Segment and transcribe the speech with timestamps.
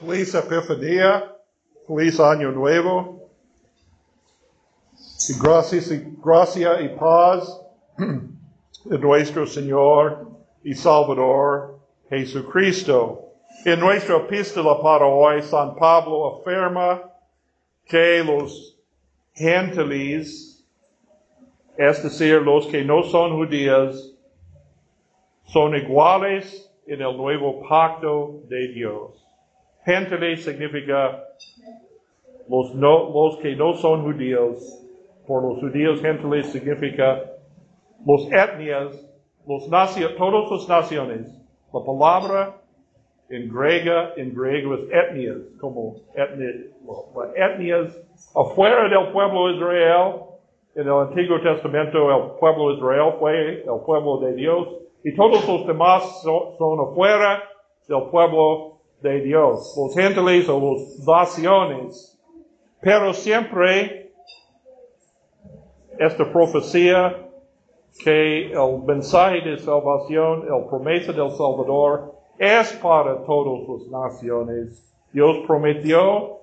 [0.00, 1.34] Feliz Epifanía,
[1.88, 3.28] feliz Año Nuevo.
[5.28, 7.60] Y gracias y, gracia y paz
[8.84, 10.28] de nuestro Señor
[10.62, 13.32] y Salvador Jesucristo.
[13.64, 17.02] En nuestra epístola para hoy, San Pablo afirma
[17.84, 18.76] que los
[19.34, 20.64] gentiles,
[21.76, 24.14] es decir, los que no son judíos,
[25.46, 29.27] son iguales en el nuevo pacto de Dios.
[29.88, 31.24] Gentiles significa
[32.46, 34.84] los, no, los que no son judíos.
[35.26, 37.22] Por los judíos, gentiles significa
[38.04, 38.92] los etnias,
[39.46, 41.42] los nacio, todas las naciones.
[41.72, 42.60] La palabra
[43.30, 46.50] en griega, en griego es etnias, como etnia,
[47.34, 47.98] etnias
[48.34, 50.16] afuera del pueblo Israel.
[50.74, 54.68] En el Antiguo Testamento el pueblo Israel fue el pueblo de Dios
[55.02, 57.42] y todos los demás son, son afuera
[57.88, 62.18] del pueblo de Dios, los gentiles o las naciones.
[62.80, 64.10] Pero siempre
[65.98, 67.28] esta profecía
[68.02, 74.94] que el mensaje de salvación, el promesa del Salvador, es para todas las naciones.
[75.12, 76.38] Dios prometió,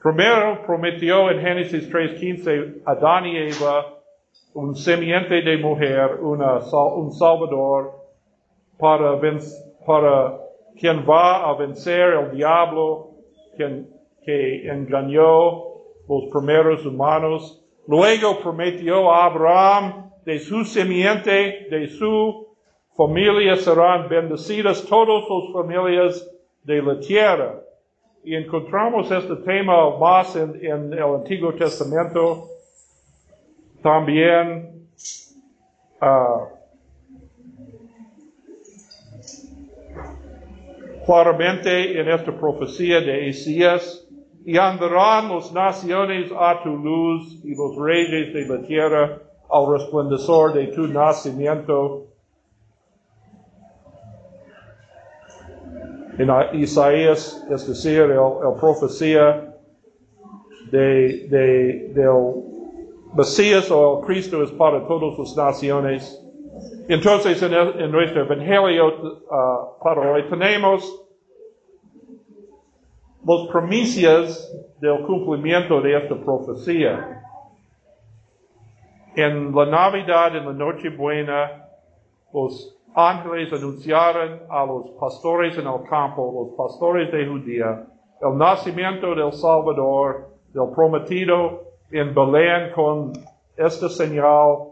[0.00, 3.98] primero prometió en Génesis 3.15 Adán y Eva
[4.54, 7.92] un semiente de mujer, un salvador
[8.78, 9.18] para,
[9.84, 10.41] para
[10.78, 13.10] quien va a vencer el diablo
[13.56, 13.88] quien,
[14.24, 15.72] que engañó
[16.08, 17.62] los primeros humanos.
[17.86, 22.46] Luego prometió a Abraham de su semiente, de su
[22.96, 26.30] familia serán bendecidas todas las familias
[26.62, 27.60] de la tierra.
[28.24, 32.46] Y encontramos este tema más en, en el Antiguo Testamento.
[33.82, 34.86] También
[36.00, 36.61] uh,
[41.04, 44.06] claramente en esta profecía de Isaías,
[44.44, 49.18] y andarán las naciones a tu luz y los reyes de la tierra
[49.50, 52.06] al resplandor de tu nacimiento.
[56.18, 56.28] En
[56.60, 59.54] Isaías, es decir, el profecía
[60.70, 62.42] de, de, del
[63.14, 66.21] Mesías o el Cristo es para todas las naciones.
[66.88, 71.02] Entonces, en, el, en nuestro Evangelio uh, para hoy tenemos
[73.24, 77.22] las primicias del cumplimiento de esta profecía.
[79.14, 81.68] En la Navidad, en la Nochebuena,
[82.32, 87.86] los ángeles anunciaron a los pastores en el campo, los pastores de Judía,
[88.20, 93.12] el nacimiento del Salvador, del prometido en Belén con
[93.56, 94.71] esta señal.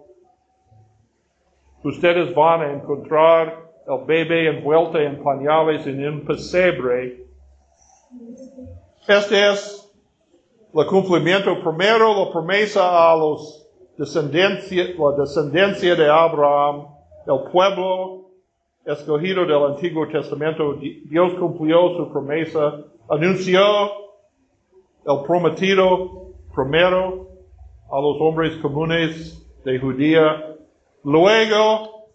[1.82, 7.30] Ustedes van a encontrar el bebé envuelto en pañales en un pesebre
[9.06, 9.92] este es
[10.74, 16.86] el cumplimiento primero, la promesa a los descendencia, la descendencia de Abraham,
[17.26, 18.30] el pueblo
[18.84, 20.74] escogido del Antiguo Testamento.
[20.74, 23.60] Dios cumplió su promesa, anunció
[25.06, 27.28] el prometido primero
[27.90, 30.56] a los hombres comunes de Judía.
[31.04, 32.08] Luego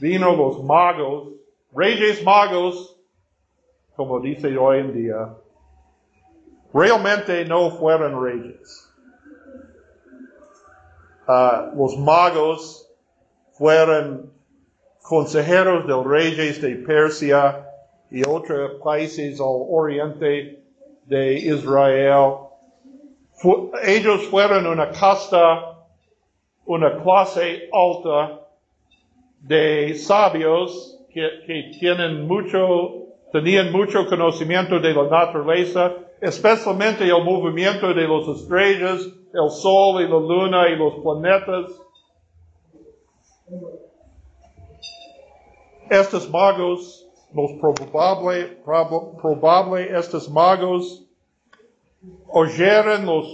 [0.00, 1.32] vino los magos,
[1.72, 2.98] reyes magos,
[3.94, 5.34] como dice hoy en día,
[6.72, 8.82] realmente no fueron reyes.
[11.26, 12.88] Uh, los magos
[13.52, 14.30] fueron
[15.02, 17.66] consejeros de reyes de Persia
[18.10, 20.62] y otros países al oriente
[21.06, 22.34] de Israel.
[23.82, 25.75] Ellos fueron una casta,
[26.66, 28.40] una clase alta
[29.40, 37.92] de sabios que, que tienen mucho tenían mucho conocimiento de la naturaleza, especialmente el movimiento
[37.92, 41.72] de las estrellas, el sol y la luna y los planetas.
[45.90, 51.04] Estos magos, most probable, prob probable estos magos
[52.28, 53.26] oyeron las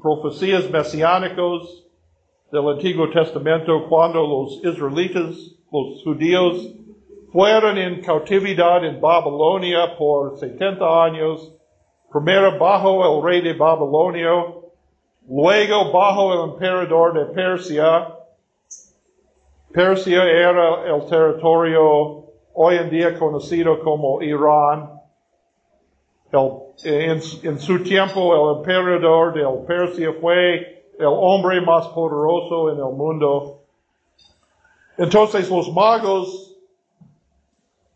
[0.00, 1.81] profecías mesiánicos
[2.52, 6.74] del Antiguo Testamento cuando los israelitas, los judíos,
[7.32, 11.50] fueron en cautividad en Babilonia por 70 años,
[12.12, 14.52] primero bajo el rey de Babilonia,
[15.26, 18.18] luego bajo el emperador de Persia.
[19.72, 25.00] Persia era el territorio hoy en día conocido como Irán.
[26.84, 32.96] en, en, su tiempo el emperador de Persia fue el hombre más poderoso en el
[32.96, 33.60] mundo.
[34.96, 36.56] Entonces los magos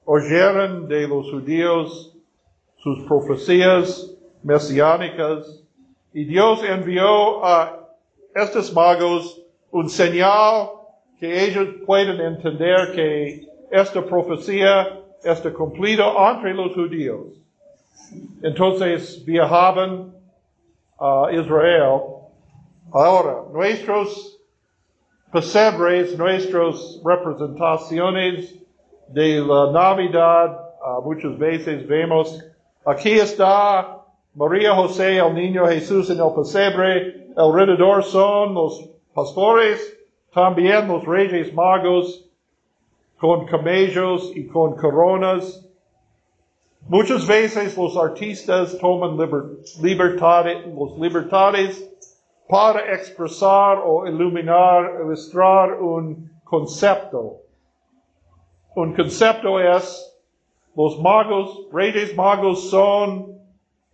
[0.05, 2.12] oyeron de los judíos
[2.79, 4.12] sus profecías
[4.43, 5.62] mesiánicas,
[6.12, 7.88] y Dios envió a
[8.35, 10.70] estos magos un señal
[11.19, 17.26] que ellos pueden entender que esta profecía está cumplida entre los judíos.
[18.43, 20.14] Entonces viajaban
[20.99, 22.00] a Israel.
[22.93, 24.38] Ahora, nuestros
[25.33, 28.55] pesebres, nuestras representaciones
[29.09, 32.41] de la Navidad, uh, muchas veces vemos,
[32.85, 34.05] aquí está
[34.35, 39.97] María José, el niño Jesús en el pesebre, alrededor son los pastores,
[40.33, 42.25] también los reyes magos,
[43.19, 45.67] con camellos y con coronas.
[46.88, 49.17] Muchas veces los artistas toman
[49.83, 51.93] libertades, los libertades
[52.49, 57.41] para expresar o iluminar, ilustrar un concepto.
[58.77, 60.13] Un concepto es,
[60.77, 63.37] los magos, reyes magos son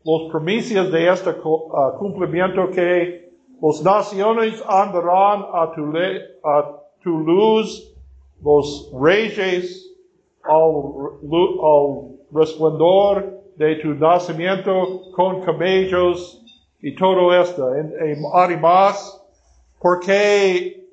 [0.05, 3.31] los primicias de este uh, cumplimiento que
[3.63, 5.73] los naciones andarán a
[7.03, 7.95] tu, luz,
[8.43, 9.89] los reyes
[10.43, 10.59] al,
[11.23, 16.42] al resplendor de tu nacimiento con camellos
[16.82, 17.70] y todo esto.
[18.34, 19.25] además,
[19.81, 20.84] porque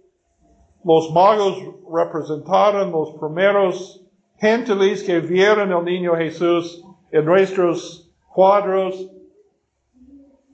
[0.84, 1.58] los magos
[1.92, 4.06] representaron los primeros
[4.38, 9.10] gentiles que vieron al niño Jesús en nuestros cuadros.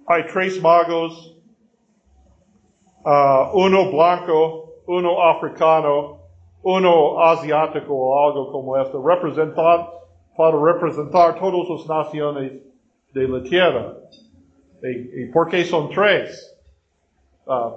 [0.07, 1.37] Hay tres magos,
[3.03, 6.19] uh, uno blanco, uno africano,
[6.63, 9.91] uno asiático o algo como esto, representar,
[10.37, 12.53] para representar todas las naciones
[13.13, 13.93] de la tierra.
[14.83, 16.55] ¿Y, por qué son tres?
[17.47, 17.71] Uh,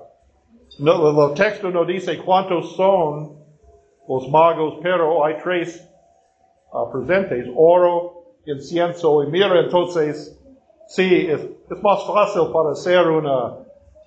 [0.79, 3.37] no, el texto no dice cuántos son
[4.09, 5.89] los magos, pero hay tres
[6.73, 10.41] uh, presentes, oro, incienso y mira, entonces,
[10.87, 13.29] sí, es, es, más fácil para hacer un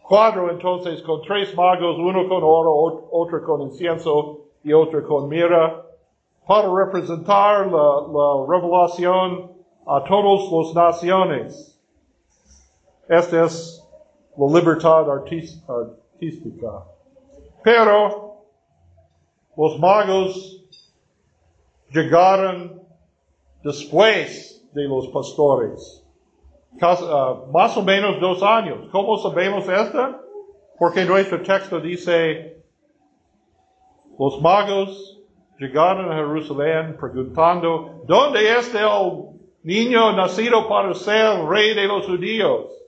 [0.07, 5.83] cuadro entonces con tres magos, uno con oro, otro con incienso y otro con mira,
[6.47, 9.51] para representar la, la revelación
[9.87, 11.70] a todas las naciones.
[13.11, 13.85] Esta es
[14.37, 16.85] la libertad artística.
[17.61, 18.45] Pero
[19.57, 20.63] los magos
[21.89, 22.81] llegaron
[23.65, 26.07] después de los pastores.
[26.81, 28.87] Uh, más o menos dos años.
[28.93, 30.21] ¿Cómo sabemos esto?
[30.79, 32.63] Porque nuestro texto dice,
[34.17, 35.19] los magos
[35.59, 42.80] llegaron a Jerusalén preguntando, ¿dónde está el niño nacido para ser rey de los judíos?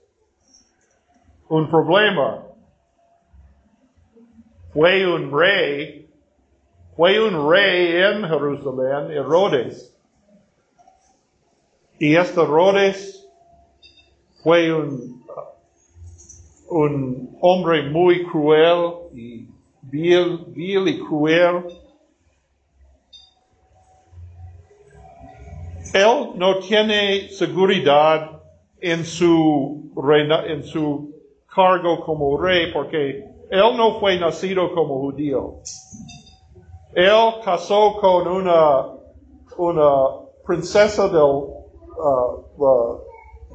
[1.54, 2.42] Un problema
[4.72, 6.10] fue un rey,
[6.96, 9.96] fue un rey en Jerusalén, Herodes.
[12.00, 13.24] Y este Herodes
[14.42, 15.24] fue un,
[16.70, 19.46] un hombre muy cruel y
[19.82, 21.66] vil, vil y cruel.
[25.92, 28.42] Él no tiene seguridad
[28.80, 31.13] en su, reina, en su
[31.54, 35.60] cargo como rey porque él no fue nacido como judío.
[36.94, 38.86] Él casó con una,
[40.46, 42.98] princesa del, uh,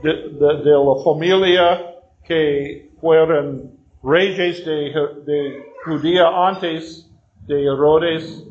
[0.03, 3.71] de, de, la familia que fueron
[4.03, 7.09] reyes de, Judía antes
[7.47, 8.45] de Herodes.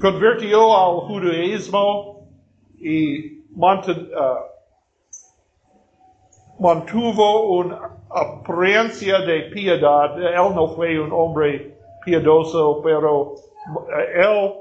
[0.00, 2.26] Convirtió al judaísmo
[2.78, 3.76] y uh,
[6.58, 10.16] mantuvo una apariencia de piedad.
[10.18, 13.34] Él no fue un hombre piadoso, pero
[13.98, 14.52] eh, él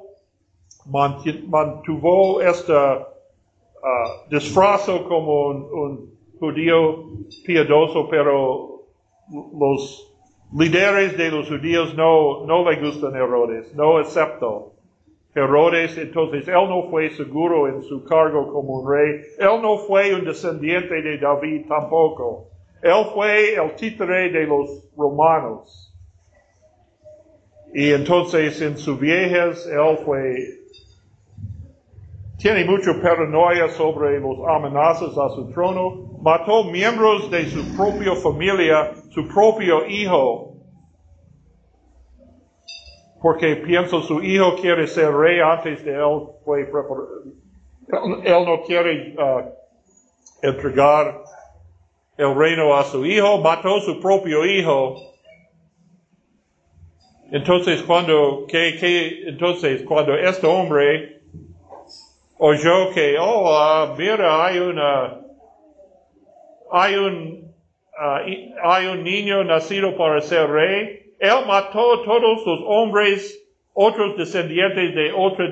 [1.48, 7.04] mantuvo este uh, disfrazo como un, judío
[7.46, 8.84] piadoso, pero
[9.30, 10.10] los
[10.58, 14.72] líderes de los judíos no, no le gustan Herodes, no excepto
[15.36, 20.16] Herodes, entonces él no fue seguro en su cargo como un rey, él no fue
[20.16, 22.48] un descendiente de David tampoco.
[22.82, 25.94] Él fue el títere de los romanos.
[27.74, 30.36] Y entonces en su viejas, él fue,
[32.38, 36.20] tiene mucho paranoia sobre los amenazas a su trono.
[36.22, 40.56] Mató miembros de su propia familia, su propio hijo.
[43.22, 49.44] Porque pienso su hijo quiere ser rey antes de él fue Él no quiere uh,
[50.42, 51.22] entregar
[52.20, 54.98] el reino a su hijo, mató su propio hijo.
[57.32, 61.22] Entonces cuando, que, que, entonces cuando este hombre
[62.38, 65.22] oyó que, oh, ah, mira, hay una,
[66.70, 67.54] hay un,
[67.98, 68.22] ah,
[68.64, 71.14] hay un niño nacido para ser rey.
[71.20, 73.42] Él mató a todos los hombres,
[73.74, 75.46] otros descendientes de otra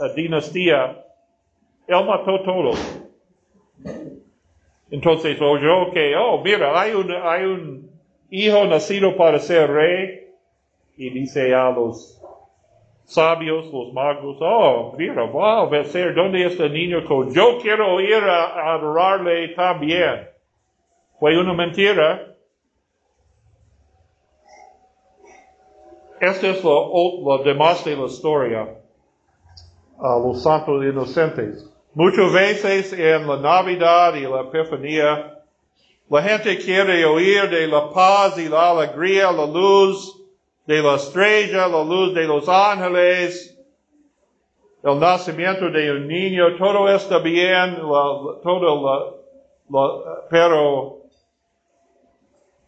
[0.00, 1.04] ah, dinastía.
[1.86, 3.00] Él mató todos.
[4.90, 7.90] Entonces oyó que, oh, mira, hay un, hay un
[8.30, 10.26] hijo nacido para ser rey.
[10.96, 12.20] Y dice a los
[13.04, 17.04] sabios, los magos, oh, mira, va a vencer, ¿dónde está el niño?
[17.06, 20.28] con- Yo quiero ir a, a adorarle también.
[21.18, 22.26] Fue una mentira.
[26.20, 26.90] Esto es lo,
[27.24, 28.68] lo demás de la historia.
[29.98, 31.69] A los santos inocentes.
[31.94, 35.38] Muchas veces en la Navidad y la Epifanía,
[36.08, 40.16] la gente quiere oír de la paz y la alegría, la luz
[40.66, 43.58] de la estrella, la luz de los ángeles,
[44.84, 49.16] el nacimiento de un niño, todo está bien, la- todo
[49.70, 50.98] la- la- pero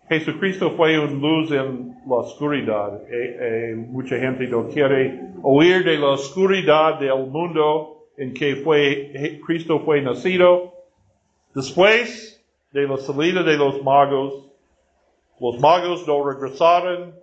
[0.09, 3.01] Jesucristo fue una luz en la oscuridad.
[3.09, 9.41] Eh, mucha gente no quiere oír de la oscuridad del mundo en que fue, Je-
[9.45, 10.73] Cristo fue nacido.
[11.55, 12.43] Después
[12.73, 14.49] de la salida de los magos,
[15.41, 17.15] los magos no regresaron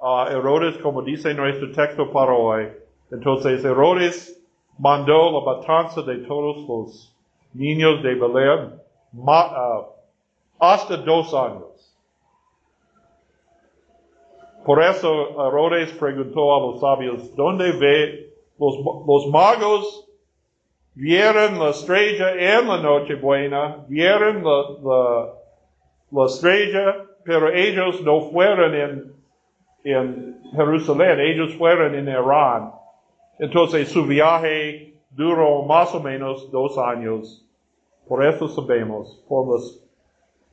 [0.00, 2.68] a Herodes, como dice nuestro texto para hoy.
[3.10, 4.40] Entonces Herodes
[4.78, 7.14] mandó la matanza de todos los
[7.52, 8.80] niños de Belén
[9.28, 9.86] ah,
[10.58, 11.96] hasta dos años.
[14.64, 20.03] Por eso Herodes preguntó a los sabios, ¿dónde ve los magos?
[20.94, 25.32] Vieron la estrella en la noche buena, vieron la, la,
[26.10, 29.12] la estrella, pero ellos no fueron en,
[29.82, 32.72] en Jerusalén, ellos fueron en Irán.
[33.38, 37.44] Entonces su viaje duró más o menos dos años.
[38.06, 39.84] Por eso sabemos, por las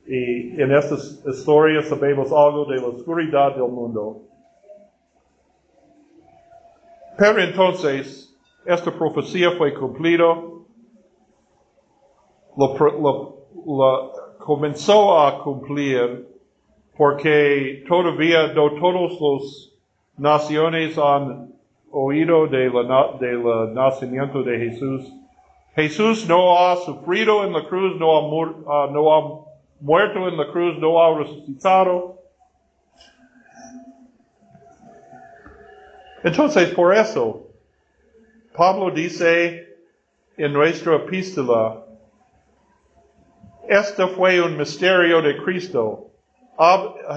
[0.06, 0.96] y en esta
[1.30, 4.22] historia sabemos algo de la oscuridad del mundo.
[7.16, 8.31] Pero entonces,
[8.66, 9.74] esta profecía fue
[12.56, 16.28] lo- lo comenzó a cumplir
[16.96, 19.72] porque todavía no todos los
[20.16, 21.52] naciones han
[21.90, 23.42] oído la del
[23.74, 25.12] nacimiento de Jesús.
[25.74, 28.24] Jesús no ha sufrido en la cruz, no ha,
[28.68, 29.46] ah, no ha
[29.80, 32.18] muerto en la cruz, no ha resucitado.
[36.22, 37.46] Entonces, por eso,
[38.54, 39.76] Pablo dice
[40.36, 41.84] en nuestra epístola,
[43.68, 46.10] este fue un misterio de Cristo.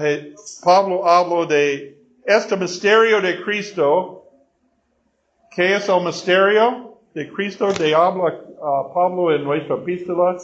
[0.02, 4.24] Eh, Pablo habló de este misterio de Cristo.
[5.54, 7.72] ¿Qué es el misterio de Cristo?
[7.72, 8.40] De habla
[8.94, 10.38] Pablo en nuestra epístola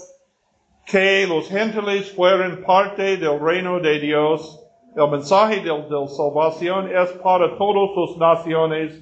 [0.84, 4.58] que los gentiles fueron parte del reino de Dios.
[4.94, 9.00] El mensaje de, de salvación es para todas las naciones.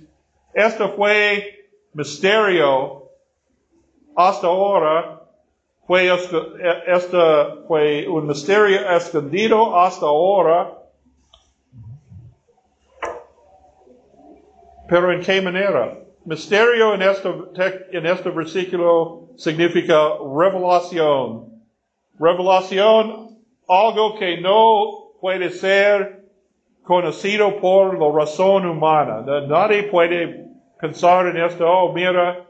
[0.54, 1.59] Este fue
[1.94, 3.08] misterio
[4.16, 5.16] hasta ahora.
[5.86, 7.18] Fue, eh, este
[7.66, 10.72] fue un misterio escondido hasta ahora.
[14.88, 15.98] Pero en qué manera?
[16.24, 17.28] Misterio en este,
[17.92, 21.62] en este versículo significa revelación.
[22.18, 26.24] Revelación, algo que no puede ser
[26.84, 29.22] conocido por la razón humana.
[29.26, 30.49] Na- Nadie puede
[30.80, 32.46] pensar en esto, oh, mira,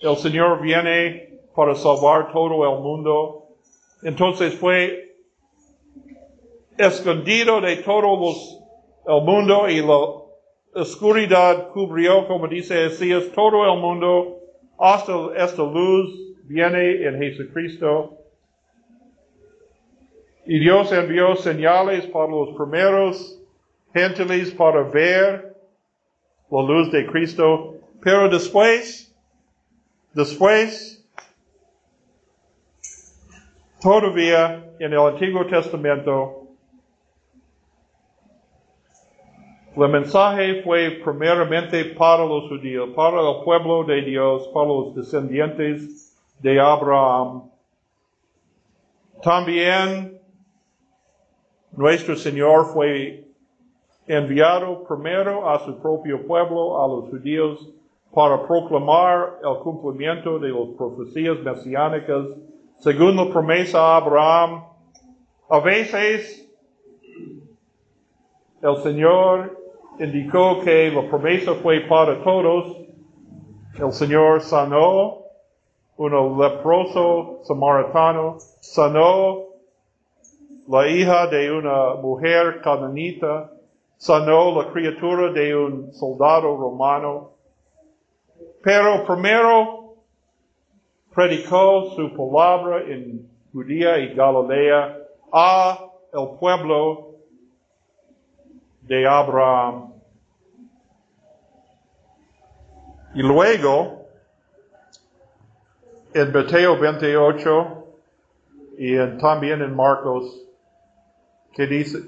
[0.00, 3.48] el Señor viene para salvar todo el mundo.
[4.02, 5.16] Entonces fue
[6.76, 8.60] escondido de todos los,
[9.06, 14.38] el mundo y la oscuridad cubrió, como dice Esías, todo el mundo
[14.78, 18.18] hasta esta luz viene en Jesucristo.
[20.46, 23.40] Y Dios envió señales para los primeros
[23.94, 25.53] gentiles para ver
[26.50, 27.74] la luz de Cristo.
[28.00, 29.14] Pero después,
[30.12, 31.04] después,
[33.80, 36.44] todavía en el Antiguo Testamento,
[39.76, 46.16] el mensaje fue primeramente para los judíos, para el pueblo de Dios, para los descendientes
[46.40, 47.50] de Abraham.
[49.22, 50.20] También
[51.72, 53.23] nuestro Señor fue
[54.06, 57.70] enviado primero a su propio pueblo, a los judíos,
[58.12, 62.26] para proclamar el cumplimiento de las profecías mesiánicas
[62.78, 64.64] según la promesa a Abraham.
[65.48, 66.48] A veces
[68.62, 69.58] el Señor
[69.98, 72.76] indicó que la promesa fue para todos.
[73.78, 75.24] El Señor sanó
[75.96, 79.44] un leproso samaritano, sanó
[80.68, 83.50] la hija de una mujer cananita,
[83.96, 87.30] sanó la criatura de un soldado romano,
[88.62, 89.94] pero primero
[91.14, 94.98] predicó su palabra en Judía y Galilea
[95.32, 97.14] a el pueblo
[98.82, 99.92] de Abraham.
[103.14, 104.06] Y luego,
[106.12, 107.84] en Mateo 28
[108.78, 110.44] y también en Marcos,
[111.52, 111.98] que dice,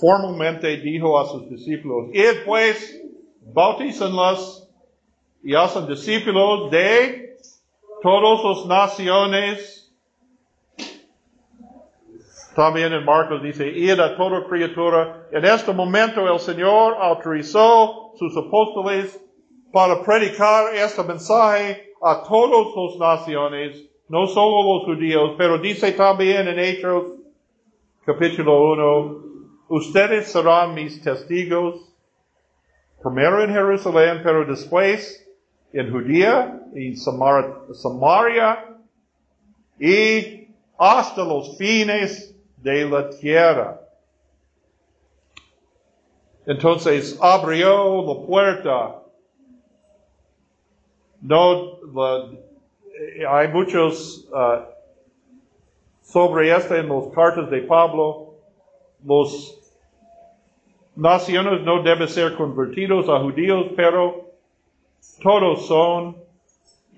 [0.00, 3.02] formalmente dijo a sus discípulos, id pues,
[3.52, 4.68] bautícenlos
[5.42, 7.36] y hacen discípulos de
[8.02, 9.92] todas las naciones.
[12.54, 15.28] También en Marcos dice, id a toda criatura.
[15.30, 19.22] En este momento el Señor autorizó sus apóstoles
[19.72, 26.48] para predicar este mensaje a todas las naciones, no solo los judíos, pero dice también
[26.48, 27.04] en Hechos
[28.06, 29.25] capítulo 1,
[29.68, 31.94] ustedes serán mis testigos,
[33.02, 35.26] primero en Jerusalén, pero después
[35.72, 38.76] en Judía y Samaria
[39.78, 43.80] y hasta los fines de la tierra.
[46.46, 49.02] Entonces abrió la puerta.
[51.20, 51.78] No,
[53.28, 54.62] hay muchos uh,
[56.02, 58.34] sobre esto en las cartas de Pablo.
[59.04, 59.55] Los
[60.96, 64.32] naciones no deben ser convertidos a judíos, pero
[65.22, 66.16] todos son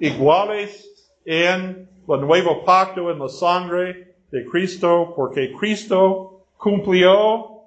[0.00, 7.64] iguales en el nuevo pacto, en la sangre de Cristo, porque Cristo cumplió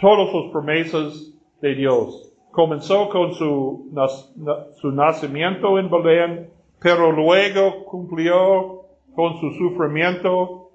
[0.00, 2.32] todas las promesas de Dios.
[2.50, 3.90] Comenzó con su,
[4.80, 6.50] su nacimiento en Belén,
[6.80, 8.82] pero luego cumplió
[9.14, 10.70] con su sufrimiento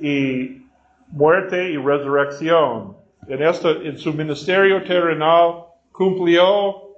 [0.00, 0.67] y
[1.10, 2.96] muerte y resurrección.
[3.28, 6.88] En, esto, en su ministerio terrenal cumplió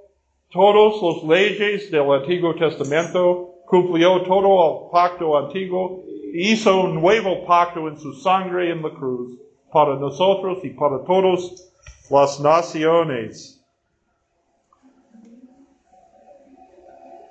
[0.51, 7.87] todas las leyes del Antiguo Testamento, cumplió todo el pacto antiguo, hizo un nuevo pacto
[7.87, 9.37] en su sangre en la cruz
[9.71, 11.71] para nosotros y para todas
[12.09, 13.57] las naciones.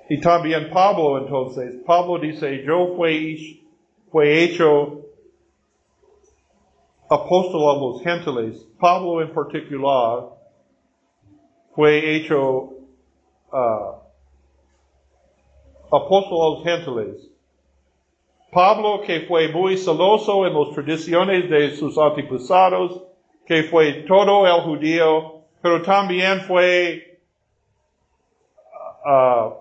[0.09, 3.63] Y también Pablo entonces, Pablo dice, yo fui,
[4.11, 5.00] fue hecho
[7.11, 8.65] apóstol a los gentiles.
[8.79, 10.29] Pablo en particular
[11.75, 12.69] fue hecho
[13.51, 13.95] uh,
[15.91, 17.27] apóstol a los gentiles.
[18.51, 23.03] Pablo, que fue muy celoso en las tradiciones de sus antepasados,
[23.45, 27.19] que fue todo el judío, pero también fue
[29.05, 29.53] uh,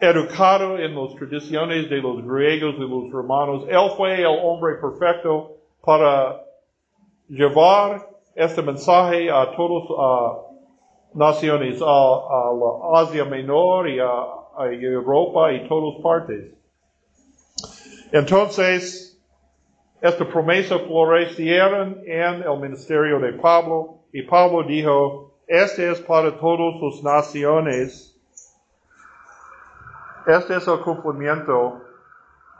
[0.00, 3.64] educado en las tradiciones de los griegos y los romanos.
[3.68, 5.55] Él fue el hombre perfecto
[5.86, 6.42] para
[7.28, 9.88] llevar este mensaje a todas
[11.14, 14.10] las naciones, a, la Asia Menor y a,
[14.58, 16.52] a Europa y todas partes.
[18.12, 19.18] Entonces,
[20.02, 26.74] esta promesa florecieron en el ministerio de Pablo y Pablo dijo, este es para todas
[26.82, 28.16] las naciones
[30.26, 31.80] este es el cumplimiento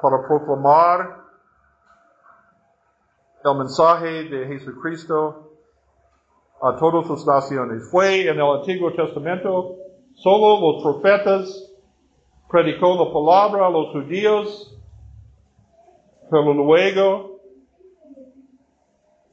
[0.01, 1.26] para proclamar
[3.53, 5.53] el mensaje de Jesucristo
[6.61, 7.89] a todas las naciones.
[7.91, 9.77] Fue en el Antiguo Testamento,
[10.15, 11.73] solo los profetas
[12.49, 14.77] predicó la palabra a los judíos,
[16.31, 17.41] pero luego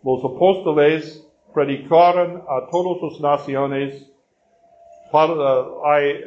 [0.03, 4.09] los apóstoles predicaron a todas las naciones.
[5.11, 5.67] Para,
[6.01, 6.25] el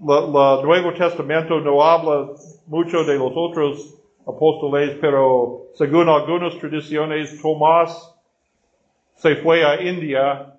[0.00, 2.30] Nuevo Testamento no habla
[2.66, 8.16] mucho de los otros apóstoles, pero según algunas tradiciones, Tomás
[9.16, 10.54] se fue a India,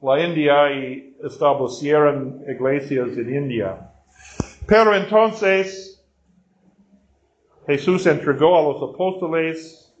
[0.00, 3.90] la India, y establecieron iglesias en India.
[4.66, 6.04] Pero entonces,
[7.66, 9.94] Jesús entregó a los apóstoles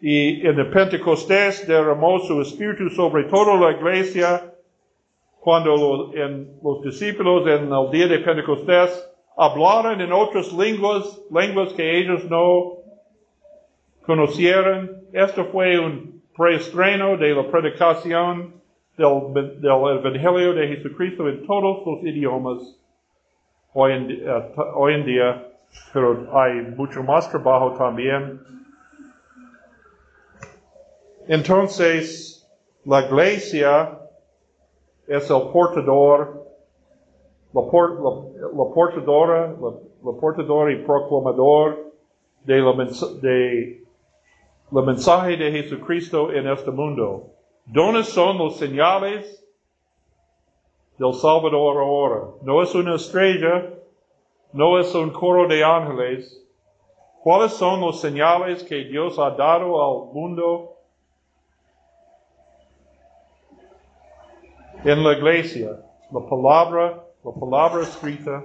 [0.00, 4.52] y en el Pentecostés derramó su espíritu sobre toda la iglesia
[5.40, 6.14] cuando los,
[6.62, 12.78] los discípulos en el día de Pentecostés hablaron en otras lenguas, lenguas que ellos no
[14.06, 15.02] conocieron.
[15.12, 18.54] Esto fue un preestreno de la predicación
[18.96, 22.80] del, del, Evangelio de Jesucristo en todos los idiomas
[23.72, 25.48] hoy en, uh, hoy en día,
[25.92, 28.40] pero hay mucho más trabajo también.
[31.26, 32.48] Entonces,
[32.84, 33.98] la iglesia
[35.08, 36.43] es el portador
[37.54, 39.70] la, la- la portadora, la,
[40.04, 41.92] la portadora y proclamador
[42.44, 42.72] de la,
[43.22, 43.84] de
[44.70, 47.30] la mensaje de Jesucristo en este mundo.
[47.66, 49.42] ¿Dónde son los señales
[50.98, 52.20] del Salvador ahora?
[52.42, 53.70] No es una estrella,
[54.52, 56.40] no es un coro de ángeles.
[57.22, 60.74] ¿Cuáles son los señales que Dios ha dado al mundo
[64.84, 65.70] en la iglesia?
[66.12, 68.44] La palabra, la palabra escrita,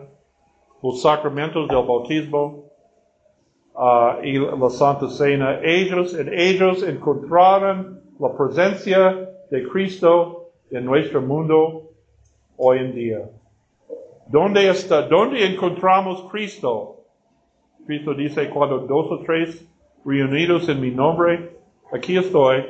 [0.82, 2.66] los sacramentos del bautismo
[3.76, 5.60] ah, y la Santa Cena.
[5.62, 11.90] Ellos, en ellos encontraron la presencia de Cristo en nuestro mundo
[12.58, 13.30] hoy en día.
[14.28, 15.02] ¿Dónde está?
[15.08, 17.04] ¿Dónde encontramos Cristo?
[17.86, 19.68] Cristo dice, cuando dos o tres
[20.06, 21.58] reunidos en mi nombre,
[21.92, 22.66] aquí estoy.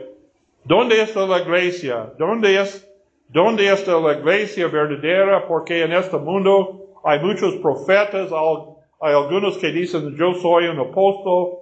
[0.63, 2.13] ¿Dónde está la iglesia?
[2.17, 2.88] ¿Dónde, es,
[3.31, 5.47] ¿Dónde está la iglesia verdadera?
[5.47, 11.59] Porque en este mundo hay muchos profetas, hay algunos que dicen yo soy un apóstol,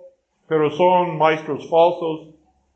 [0.47, 2.29] pero son maestros falsos.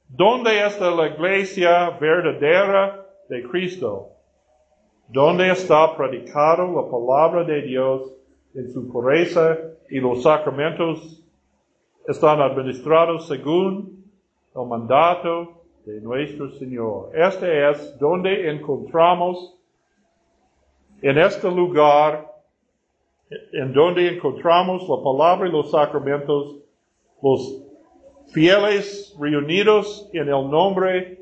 [0.09, 4.09] ¿Dónde está la iglesia verdadera de Cristo?
[5.07, 8.11] ¿Dónde está predicado la palabra de Dios
[8.53, 9.57] en su pureza
[9.89, 11.23] y los sacramentos
[12.09, 14.03] están administrados según
[14.53, 17.11] el mandato de nuestro Señor?
[17.13, 19.55] Este es donde encontramos
[21.01, 22.27] en este lugar,
[23.53, 26.57] en donde encontramos la palabra y los sacramentos,
[27.21, 27.63] los
[28.31, 31.19] fieles reunidos en el nombre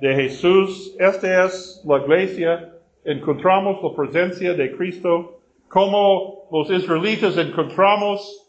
[0.00, 0.94] de Jesús.
[0.98, 2.74] Esta es la iglesia.
[3.04, 5.40] Encontramos la presencia de Cristo.
[5.68, 8.39] Como los israelitas encontramos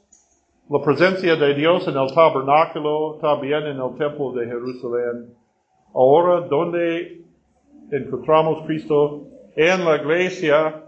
[0.72, 5.36] la presencia de Dios en el tabernáculo, también en el templo de Jerusalén.
[5.94, 7.26] Ahora, ¿dónde
[7.92, 9.28] encontramos Cristo?
[9.58, 10.82] En la iglesia.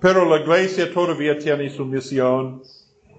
[0.00, 2.62] Pero la iglesia todavía tiene su misión.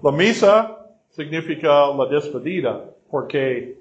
[0.02, 0.76] La misa
[1.10, 3.78] significa la despedida, porque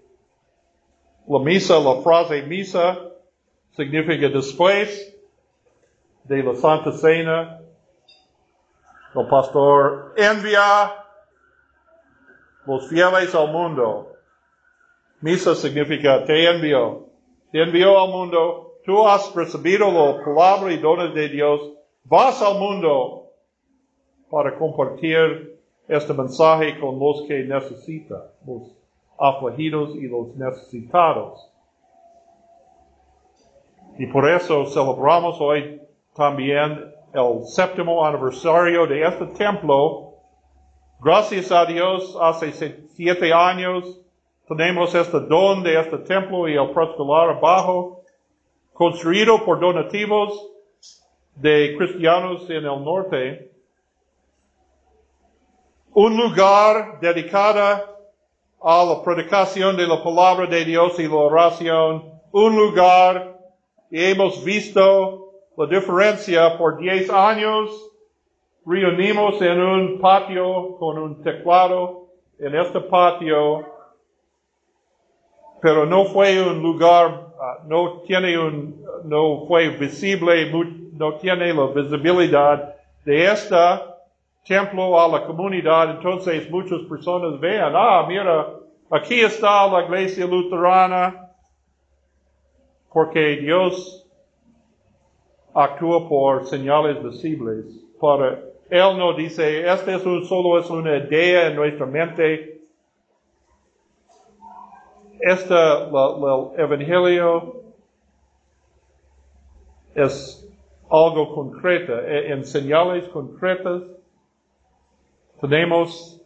[1.27, 2.99] la misa, la frase misa,
[3.75, 5.11] significa después
[6.25, 7.62] de la Santa Cena,
[9.15, 10.91] el pastor envía
[12.65, 14.13] los fieles al mundo.
[15.21, 17.07] Misa significa te envió.
[17.51, 18.73] Te envió al mundo.
[18.85, 21.61] Tú has recibido la palabra y dones de Dios.
[22.03, 23.29] Vas al mundo
[24.29, 28.75] para compartir este mensaje con los que necesitan, los
[29.17, 31.49] afligidos y los necesitados.
[33.97, 35.81] Y por eso celebramos hoy
[36.15, 40.13] también el séptimo aniversario de este templo.
[40.99, 42.51] Gracias a Dios, hace
[42.95, 43.99] siete años
[44.47, 48.01] tenemos este don de este templo y el preescolar abajo,
[48.73, 50.49] construido por donativos
[51.35, 53.51] de cristianos en el norte.
[55.93, 57.93] Un lugar dedicado
[58.59, 62.11] a la predicación de la palabra de Dios y la oración.
[62.31, 63.37] Un lugar
[63.91, 65.22] y hemos visto
[65.57, 67.89] la diferencia por 10 años.
[68.65, 72.07] Reunimos en un patio con un teclado
[72.39, 73.65] en este patio,
[75.61, 80.51] pero no fue un lugar, ah, no tiene un, no fue visible,
[80.93, 83.55] no tiene la visibilidad de este
[84.45, 85.91] templo a la comunidad.
[85.91, 88.47] Entonces muchas personas vean, ah, mira,
[88.89, 91.29] aquí está la iglesia luterana,
[92.91, 94.02] porque Dios
[95.53, 97.65] actúa por señales visibles.
[97.99, 98.39] Para
[98.69, 102.61] Él no dice, este es un, solo es una idea en nuestra mente.
[105.19, 107.61] Este, la- la- el Evangelio
[109.95, 110.47] es
[110.89, 111.99] algo concreto.
[111.99, 113.83] E- En señales concretas
[115.39, 116.19] tenemos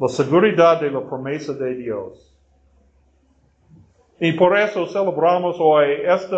[0.00, 2.34] la seguridad de la promesa de Dios.
[4.20, 6.36] Y por eso celebramos hoy este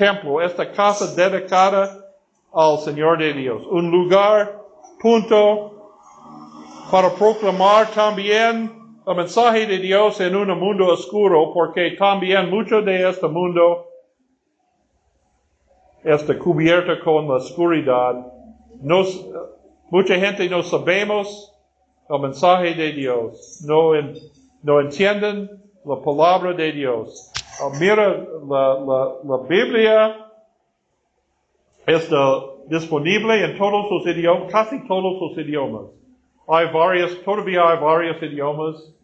[0.00, 2.10] templo, esta casa dedicada
[2.52, 3.62] al Señor de Dios.
[3.70, 4.58] Un lugar,
[4.98, 5.92] punto,
[6.90, 8.72] para proclamar también
[9.06, 13.88] el mensaje de Dios en un mundo oscuro, porque también mucho de este mundo
[16.02, 18.26] está cubierto con la oscuridad.
[18.80, 19.28] Nos,
[19.90, 21.54] mucha gente no sabemos
[22.08, 23.92] el mensaje de Dios, no,
[24.62, 25.50] no entienden
[25.84, 27.29] la palabra de Dios.
[27.78, 28.08] Mira,
[28.48, 30.26] la, la, la Biblia
[31.86, 35.86] está disponible en todos los idiomas, casi todos los idiomas.
[36.48, 38.94] Hay varios, todavía hay varios idiomas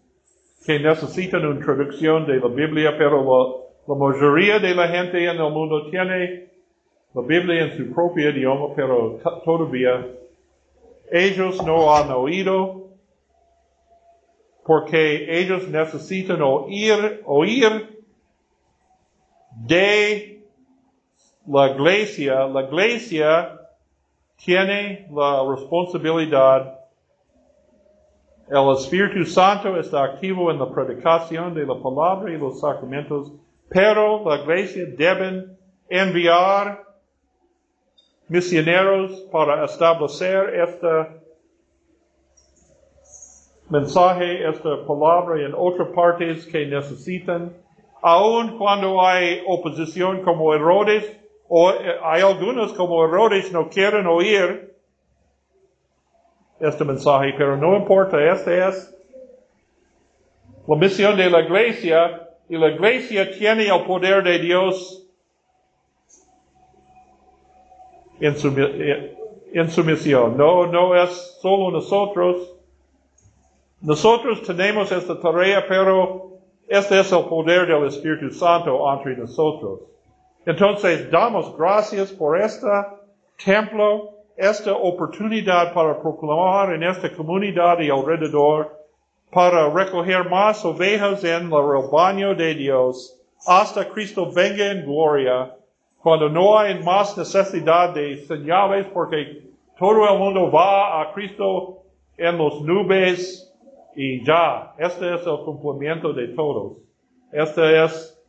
[0.64, 5.50] que necesitan una traducción de la Biblia, pero La mayoría de la gente en el
[5.52, 6.48] mundo tiene
[7.14, 10.06] la Biblia en su propio idioma, pero todavía
[11.12, 12.88] ellos no han oído
[14.64, 17.95] porque ellos necesitan oír, oír
[19.56, 20.42] de
[21.46, 22.46] la iglesia.
[22.46, 23.60] La iglesia
[24.36, 26.80] tiene la responsabilidad.
[28.48, 33.32] El Espíritu Santo está activo en la predicación de la palabra y los sacramentos,
[33.68, 35.56] pero la iglesia deben
[35.88, 36.84] enviar
[38.28, 41.20] misioneros para establecer este
[43.68, 47.52] mensaje, esta palabra en otras partes que necesitan,
[48.06, 51.04] aun cuando hay oposición como Herodes,
[51.48, 54.72] o eh, hay algunos como Herodes no quieren oír
[56.60, 58.96] este mensaje, pero no importa, este es
[60.68, 65.04] la misión de la iglesia, y la iglesia tiene el poder de Dios
[68.20, 68.54] en su,
[69.68, 70.36] su misión.
[70.36, 72.54] No, no es solo nosotros.
[73.80, 76.35] Nosotros tenemos esta tarea, pero
[76.68, 79.80] este es el poder del Espíritu Santo entre nosotros.
[80.44, 82.66] Entonces, damos gracias por este
[83.44, 88.72] templo, esta oportunidad para proclamar en esta comunidad y alrededor,
[89.30, 95.52] para recoger más ovejas en el rebaño de Dios, hasta Cristo venga en gloria
[96.02, 99.42] cuando no hay más necesidad de señales porque
[99.78, 101.82] todo el mundo va a Cristo
[102.16, 103.45] en las nubes
[103.96, 106.76] y ya, este es el cumplimiento de todos.
[107.32, 108.22] Este es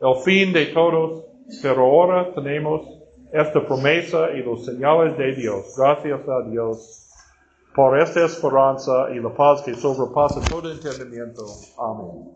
[0.00, 1.24] el fin de todos,
[1.60, 2.86] pero ahora tenemos
[3.32, 5.74] esta promesa y los señales de Dios.
[5.76, 7.10] Gracias a Dios
[7.74, 11.44] por esta esperanza y la paz que sobrepasa todo entendimiento.
[11.78, 12.30] Amén.